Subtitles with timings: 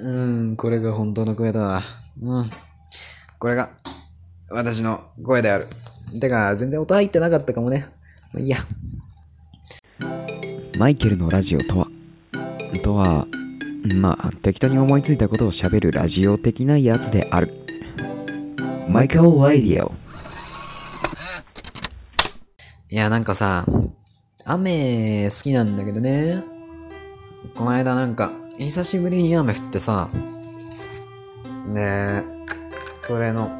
[0.00, 0.10] う
[0.52, 1.82] ん、これが本当の声だわ。
[2.20, 2.50] うん。
[3.38, 3.70] これが、
[4.50, 5.66] 私の声である。
[6.20, 7.86] てか、全然音入ってなかったかもね。
[8.32, 8.58] まあいいや。
[10.78, 11.88] マイケルのラジオとは
[12.78, 13.26] とは、
[13.94, 17.52] まあ、適当に思いついたことを喋るラジオ的なやつである。
[18.88, 19.92] マイケル・ラディオ。
[22.90, 23.66] いや、なんかさ、
[24.44, 26.42] 雨好きなんだけどね。
[27.54, 30.10] この間なんか、久しぶりに雨降ってさ。
[31.72, 32.22] で、
[32.98, 33.50] それの、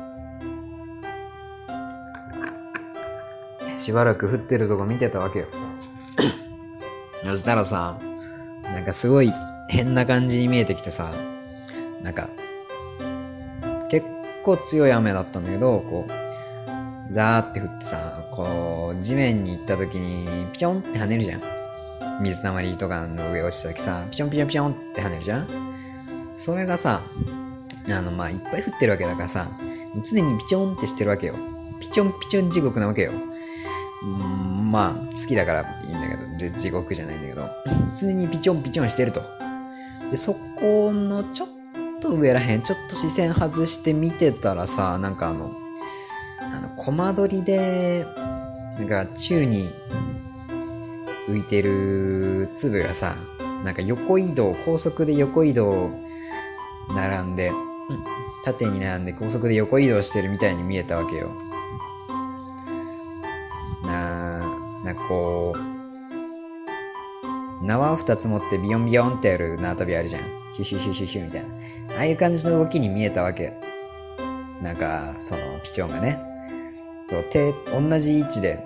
[3.76, 5.46] しばらく降ってるとこ見てたわけよ。
[7.22, 8.00] そしたらさ、
[8.64, 9.32] なんかすごい
[9.68, 11.14] 変な感じに見えてきてさ、
[12.02, 12.28] なんか、
[13.88, 14.04] 結
[14.42, 21.57] 構強い雨だったんだけど、こう、ザーって降ってさ、こう、地面に行った時に、ピチョンって跳ねるじゃん。
[22.20, 25.72] 水たまりとかの上落ちた時さ、ピチョンピチョンピチョンって跳ねるじゃん？
[26.36, 27.02] それがさ、
[27.90, 29.48] あの、まあ、いっぱい降ってるわけだからさ、
[30.04, 31.34] 常にピチョンってしてるわけよ。
[31.80, 33.12] ピチョンピチョン地獄なわけよ。
[34.02, 37.48] うんまあ、好きだからいいんだけど、地獄じゃないんだけど、
[37.98, 39.22] 常にピチョンピチョンしてると。
[40.10, 41.48] で、そこのちょっ
[42.00, 45.52] と上らへん、ちょっと視線外して見てたらさ、なんかあの、
[46.40, 48.06] あの、コマ撮りで、
[48.78, 49.72] なんか宙に
[51.28, 53.16] 浮いてる粒がさ、
[53.62, 55.90] なんか横移動、高速で横移動
[56.94, 57.52] 並んで、
[58.44, 61.30] 縦に並んで高速で横移動してるみたいに見えたわけよ。
[63.84, 64.46] なあ、
[64.84, 65.58] なんかこう、
[67.64, 70.22] 縄を二つ持ってビヨンビヨンってやる縄跳びあるじゃん。
[70.52, 71.48] ヒュヒュヒュヒュヒュみたいな。
[71.96, 73.52] ああいう感じの動きに見えたわけ。
[74.62, 76.18] なんか、その、ピチョンがね。
[77.08, 78.64] そう、手、同じ位置で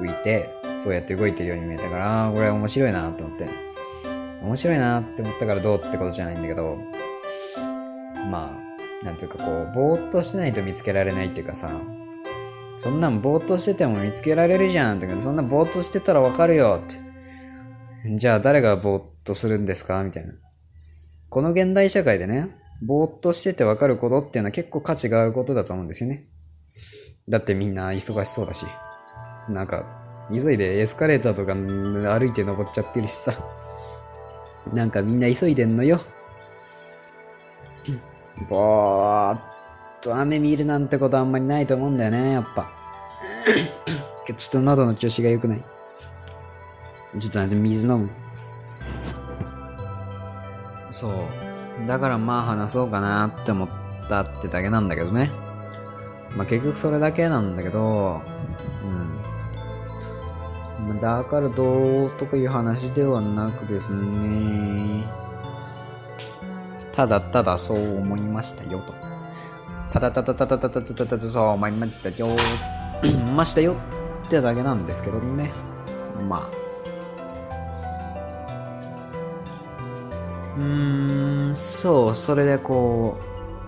[0.00, 3.48] 浮いて、そうやって動いてるように見えたから、あーこれ面白いなと思って。
[4.42, 6.76] 面白いなって思ったからどうってことじゃないんだけど、
[8.28, 8.58] ま
[9.02, 11.70] あ、なんていうかこう、ぼーっとしないと見つけられないっていうかさ、
[12.78, 16.86] そんなんぼーっとしてても見つけられるじゃんって、そんなぼーっとしてたらわかるよっ
[18.04, 18.16] て。
[18.16, 20.02] じゃあ誰がぼーっとするんですか？
[20.02, 20.32] みたいな。
[21.28, 22.48] この現代社会でね、
[22.84, 26.26] ぼーっとしててわかることっていうのは結構価値があることだと思うんですよね。
[27.28, 28.66] だってみんな忙しそうだし。
[29.48, 33.34] なんか、急いでエスカレーターとか歩いて登っちゃってるしさ。
[34.72, 36.00] なんかみんな急いでんのよ。
[38.48, 39.40] ぼーっ
[40.00, 42.68] と雨見るなんてことあんまりないと思うんだよね、やっぱ。
[44.26, 45.64] ちょっと喉の調子が良くない。
[47.18, 48.10] ちょっと待って、水飲む。
[50.90, 51.12] そう。
[51.86, 53.68] だからまあ話そうかなって思っ
[54.08, 55.30] たってだけなんだけどね。
[56.36, 58.22] まあ結局それだけなんだけど、
[58.84, 59.01] うん。
[61.00, 65.04] だからどうとかいう話ではなくですね。
[66.92, 68.92] ただただそう思いましたよと。
[69.90, 72.28] ただただただただただただそう思いましたよ。
[73.36, 73.76] ましたよ
[74.26, 75.50] ってだけなんですけどね。
[76.28, 76.62] まあ。
[80.56, 83.16] うーん、そう、それでこ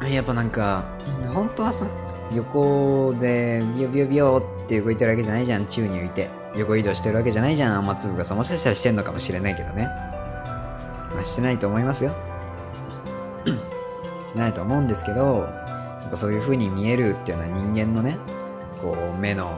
[0.01, 0.85] う、やっぱなんか、
[1.33, 1.87] 本当はさ、
[2.33, 6.44] 横でビヨビヨビヨって動いてるわけじゃないじゃん、宙に浮いて。
[6.57, 8.35] 横移動してるわけじゃないじゃん、雨粒がさ。
[8.35, 9.89] もしかしたらしてんのかもしれないけどね。
[11.13, 12.13] まあしてないと思いますよ。
[14.27, 15.49] しないと思うんですけど、
[16.03, 18.19] やっぱそういう風に見えるっていうのは人間のね、
[18.81, 19.51] こう、目の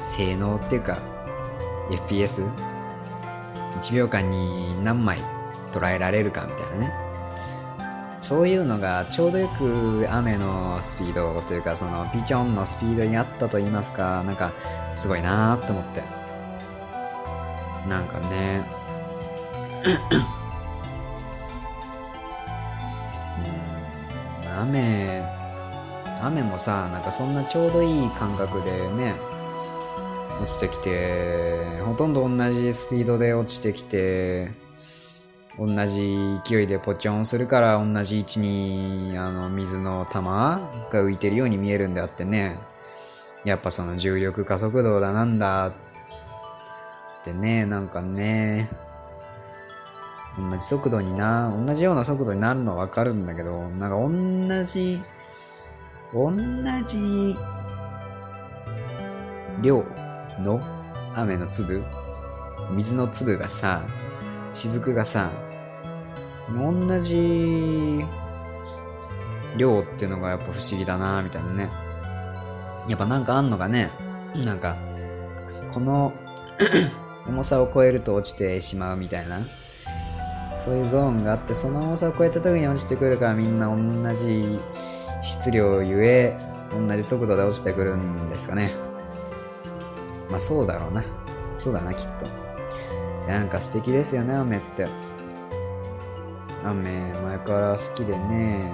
[0.00, 0.98] 性能っていうか、
[1.90, 2.50] FPS1
[3.92, 5.18] 秒間に何枚
[5.72, 7.11] 捉えられるかみたいなね。
[8.22, 14.52] そういうのがちょうどよく雨のスピードというかそのピチョンのスピードにあったと言いますか、なんか
[14.94, 16.02] すごいなーって思って。
[17.88, 18.64] なんかね。
[24.44, 25.24] うん雨、
[26.22, 29.16] 雨もさ、なんかそんなちょうどいい感覚でね、
[30.40, 34.61] 落ちてきて、ほとんど同じスピードで落ちてきて、
[35.58, 42.58] 同じ勢いでポチョンするから同じ位置にあの水の玉が浮いてるように見えるんであってね。
[43.44, 45.72] やっぱその重力加速度だなんだっ
[47.24, 48.70] てねなんかね。
[50.38, 55.02] 同じ速度にな同じような速度になるのはわかるんだけどなんか同じ
[56.14, 56.32] 同
[56.86, 57.36] じ
[59.60, 59.84] 量
[60.40, 60.60] の
[61.14, 61.84] 雨の粒
[62.70, 63.82] 水の粒がさ
[64.52, 65.30] 雫がさ
[66.48, 68.04] 同じ
[69.56, 71.70] 量っていうのがやっぱ不思議だなみたいなね。
[72.88, 73.90] やっぱなんかあんのかね
[74.44, 74.76] なんか
[75.72, 76.12] この
[77.26, 79.40] 重さを超えると落ちてしまうみたいな。
[80.54, 84.58] そういうゾーンがあってその重さを超えた時に落ちてくるからみんな同じ
[85.22, 86.38] 質量ゆえ
[86.70, 88.70] 同じ速度で落ちてくるんですかね。
[90.30, 91.02] まあそうだろうな。
[91.56, 92.51] そうだなきっと。
[93.26, 94.86] なんか素敵ですよね雨って。
[96.64, 96.82] 雨
[97.24, 98.70] 前から好きでね。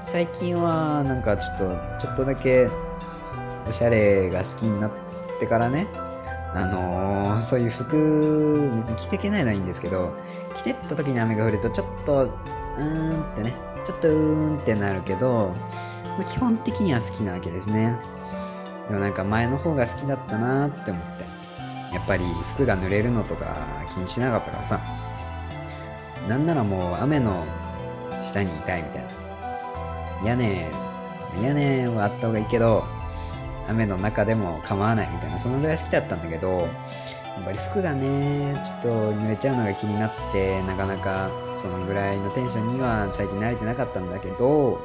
[0.00, 1.64] 最近はなんかちょっと
[1.98, 2.68] ちょっとだけ
[3.68, 4.92] おしゃれが好きになっ
[5.38, 5.86] てからね。
[6.52, 10.14] あのー、そういう服別に着てけないのはいいんですけど
[10.54, 13.54] 着てった時に雨が降るとちょっとうーんってね。
[13.84, 15.52] ちょっとうーんってなるけど、
[16.18, 17.98] ま、基本的には好きなわけですね。
[18.88, 21.23] でもなんか前の方が好きだったなって思って。
[21.94, 22.24] やっぱり
[22.54, 24.80] 服が濡れるのとか気にしなかったからさ。
[26.28, 27.44] なんならもう雨の
[28.20, 29.10] 下にいたいみたいな。
[30.28, 30.66] 屋根
[31.42, 32.84] 屋根はあった方がいいけど
[33.68, 35.38] 雨の中でも構わないみたいな。
[35.38, 36.68] そのぐらい好きだったんだけど
[37.36, 44.80] やっぱり服がねちょっと濡れちゃうのが気になってなかなかそのぐらいのテンションには最近慣れてなかったんだけど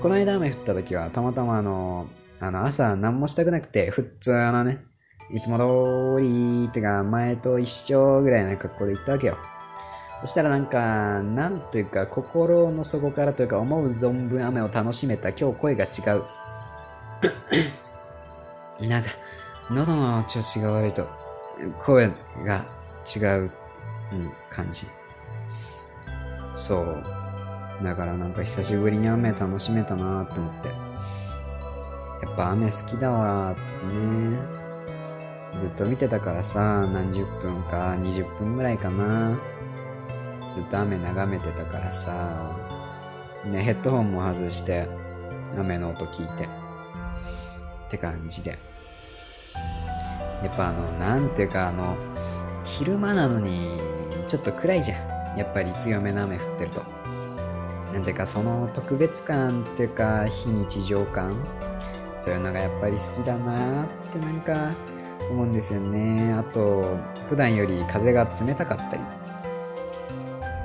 [0.00, 2.06] この間雨降った時はたまたまあの
[2.38, 4.84] あの朝何もしたくなくて普通のね
[5.32, 9.38] いつも通りってか前と一緒ぐらいな格好で行ったわけよ
[10.20, 15.88] そしたらなんか、なんというか、心の底からというか、思う存分雨を楽しめた今日声が違
[16.18, 16.24] う。
[18.86, 19.08] なんか、
[19.70, 21.08] 喉の調子が悪いと、
[21.78, 22.12] 声
[22.44, 22.66] が
[23.16, 23.50] 違う、
[24.12, 24.86] うん、感じ。
[26.54, 27.02] そう。
[27.82, 30.68] だからなんか久しぶりに雨楽しめたなって思って。
[30.68, 30.74] や
[32.30, 34.59] っぱ雨好きだわね。
[35.58, 39.38] ずっと見てたからさ、何十分か20分ぐらいかな。
[40.54, 42.56] ずっと雨眺めてたからさ、
[43.44, 44.88] ね、ヘッドホンも外して、
[45.56, 48.58] 雨の音聞いて、って感じで。
[50.42, 51.96] やっぱあの、なんていうかあの、
[52.64, 53.78] 昼間なのに、
[54.28, 55.38] ちょっと暗いじゃん。
[55.38, 56.82] やっぱり強めの雨降ってると。
[57.92, 61.34] なんていうか、その特別感っていうか、非日常感
[62.20, 64.72] そういうのがやっぱり好きだなってなんか
[65.30, 66.32] 思うんですよね。
[66.32, 66.98] あと、
[67.28, 69.02] 普段より風が冷たかったり。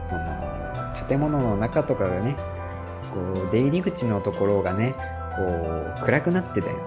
[0.10, 2.36] その建物の中とかがね
[3.14, 4.94] こう出入り口のところがね
[5.36, 6.78] こう暗くなってたよ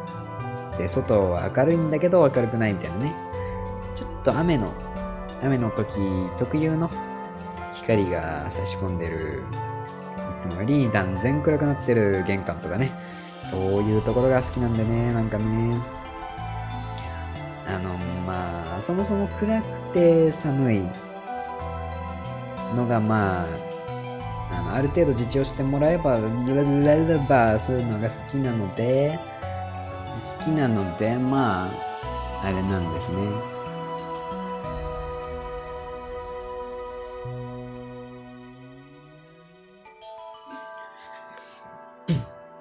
[0.78, 3.14] で外は明るいんだけど明るくないみたいなね
[3.94, 4.72] ちょっと雨の
[5.42, 5.98] 雨の時
[6.36, 6.88] 特有の
[7.72, 9.42] 光が差し込んでる
[10.30, 12.92] いつもより断然暗くなってる玄関とかね
[13.42, 15.80] そういうところが好きなんでねなんかね
[17.68, 17.94] あの
[18.26, 20.80] まあそもそも暗くて寒い
[22.74, 23.46] のがまあ
[24.50, 29.18] あのある程度自重してもらえばララばそういうのが好きなので
[30.38, 33.58] 好きなのでまああれなんですね。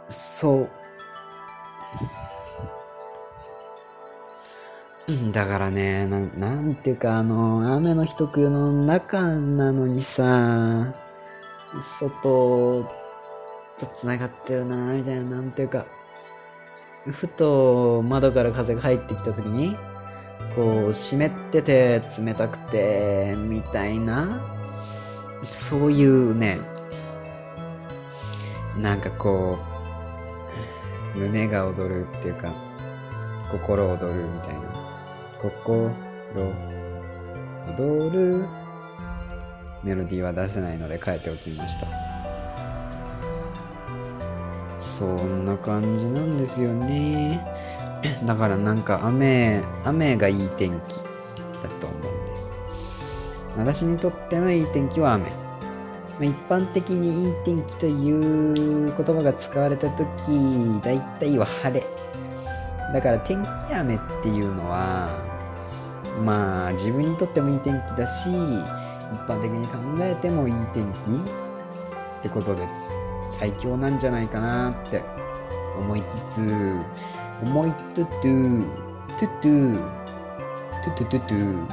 [0.10, 0.77] そう。
[5.32, 10.94] だからねなん、なんていうか、あの、雨の日特有の中なのにさ、
[11.80, 12.84] 外
[13.80, 15.86] と繋がってるな、みたいな、なんていうか、
[17.06, 19.78] ふと窓から風が入ってきた時に、
[20.58, 24.42] こう、湿ってて冷たくて、みたいな、
[25.44, 26.60] そういうね、
[28.78, 29.58] なんかこ
[31.16, 32.52] う、胸が躍るっていうか、
[33.50, 34.77] 心躍るみたいな。
[35.40, 35.92] 心
[37.78, 38.46] 踊る
[39.84, 41.88] メロディーは出せないので変えておきました。
[44.80, 47.46] そんな感じなんですよね。
[48.26, 50.98] だからなんか雨雨がいい天気
[51.62, 52.54] だと思うんです。
[53.58, 55.32] 私にとってのいい天気は雨。
[56.20, 60.08] 一般的にいい天気という言葉が使われた時
[60.82, 61.86] 大体は晴れ。
[62.94, 65.27] だから天気雨っていうのは
[66.24, 68.34] まあ自分にとってもいい天気だし一
[69.28, 71.12] 般的に考えてもいい天気
[72.20, 72.68] ってことで
[73.30, 75.04] 最強なんじゃないかなって
[75.78, 76.80] 思いつつ
[77.44, 78.66] 思いつつトゥ
[79.18, 79.80] トゥ
[80.84, 81.68] トゥトゥトゥトゥ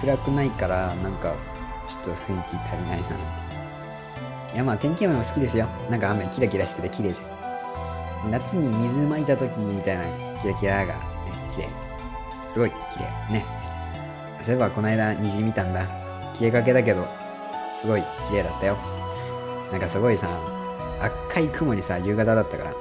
[0.00, 1.34] 暗くないからなんか
[1.86, 3.14] ちょっと雰囲気足りないなって。
[4.54, 5.68] いやまあ天気雨も好きですよ。
[5.90, 8.30] なんか雨キラキラしてて綺麗じゃん。
[8.30, 10.04] 夏に水まいた時みたいな
[10.38, 11.00] キラキラが、ね、
[11.48, 11.85] 綺麗。
[12.46, 13.32] すごい綺麗。
[13.32, 13.44] ね。
[14.42, 15.86] そういえばこの間虹見たんだ。
[16.34, 17.06] 消えかけだけど
[17.74, 18.76] すごい綺麗だったよ。
[19.72, 20.28] なんかすごいさ
[21.00, 22.74] 赤い雲にさ夕方だったから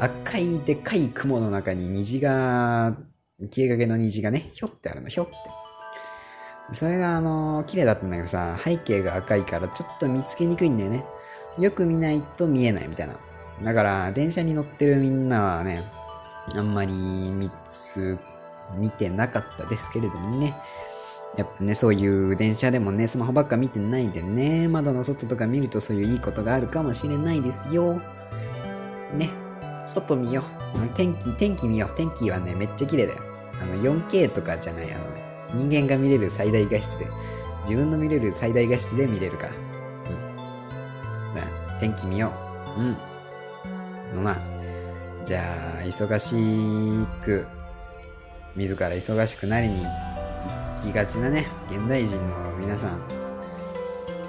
[0.00, 2.96] 赤いでかい雲の中に虹が
[3.40, 5.08] 消えかけの虹がねひょってあるの。
[5.08, 5.34] ひょって。
[6.70, 11.04] それがあのー綺麗だったんだけどさ、背景が赤いからちょっと見つけにくいんだよね。
[11.58, 13.14] よく見ないと見えないみたいな。
[13.62, 15.82] だから、電車に乗ってるみんなはね、
[16.54, 18.18] あんまり見つ、
[18.76, 20.56] 見てなかったですけれどもね。
[21.36, 28.00] やっぱね、そういう電車でもね、スマホばっか見てないんでね、窓の外とか見るとそういういいことがあるかもしれないですよ。
[29.16, 29.30] ね、
[29.84, 30.88] 外見よう。
[30.94, 31.94] 天気、天気見よう。
[31.94, 33.20] 天気はね、めっちゃ綺麗だよ。
[33.60, 35.04] あの、4K とかじゃない、あの、
[35.54, 37.06] 人間が見れる最大画質で、
[37.62, 39.52] 自分の見れる最大画質で見れるから。
[39.52, 41.34] うん。
[41.34, 41.44] じゃ
[41.76, 42.32] あ天気見よ
[42.76, 42.80] う。
[42.80, 44.24] うん。
[44.24, 44.38] まあ、
[45.24, 45.42] じゃ
[45.80, 47.46] あ、忙しく、
[48.56, 53.00] 自ら忙しくなりに行きがちなね、現代人の皆さん。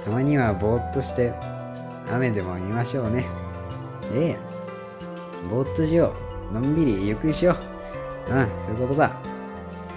[0.03, 1.33] たまにはぼーっとして、
[2.11, 3.25] 雨でも見ましょうね。
[4.13, 4.37] ええ。
[5.49, 6.13] ぼーっとしよ
[6.51, 6.53] う。
[6.53, 7.55] のんびりゆっくりしよ
[8.29, 8.33] う。
[8.33, 9.11] うん、そういうことだ。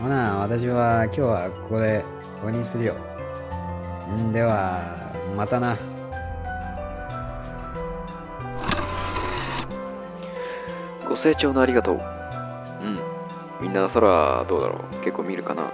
[0.00, 2.04] ほな、私は今日はここで
[2.36, 2.96] ここにするよ。
[4.12, 5.76] んでは、またな。
[11.08, 12.11] ご清聴のありがとう。
[13.72, 13.82] うん。
[13.82, 14.96] な空どうだろう？
[15.04, 15.72] 結構見るかな？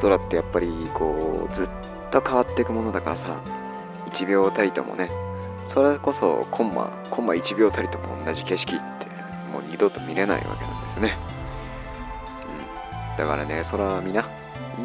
[0.00, 1.68] 空ってやっぱりこうずっ
[2.10, 3.40] と変わっていくものだからさ、
[4.10, 5.08] 1秒たりともね、
[5.66, 9.06] それこそコンマ、コンマ1秒たりとも同じ景色って
[9.52, 11.16] もう二度と見れないわけなんですよね。
[13.10, 13.16] うん。
[13.18, 14.20] だからね、空見な。
[14.20, 14.24] い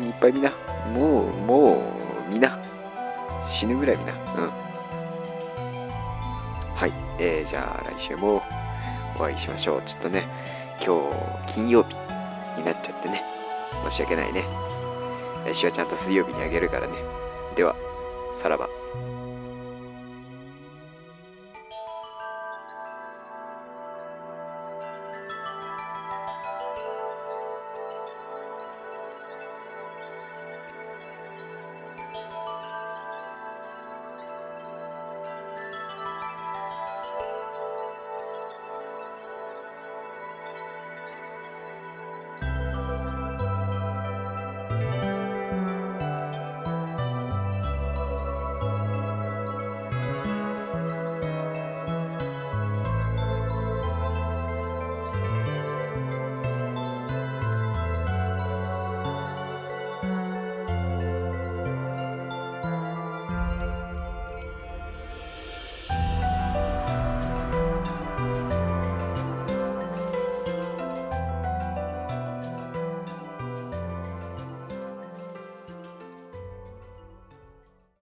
[0.10, 0.52] っぱい見な。
[0.94, 1.82] もう、も
[2.28, 2.60] う見な。
[3.50, 4.14] 死ぬぐらい見な。
[4.14, 4.20] うん。
[6.76, 6.94] はい。
[7.18, 8.42] えー、じゃあ来週も
[9.18, 9.82] お会いしましょう。
[9.86, 10.28] ちょっとね、
[10.86, 11.10] 今
[11.46, 11.96] 日金曜日
[12.60, 13.24] になっちゃってね、
[13.90, 14.44] 申し訳ないね。
[15.46, 16.94] 来週はちゃんと水曜日にあげるからね。
[17.56, 17.76] では、
[18.42, 18.70] さらば。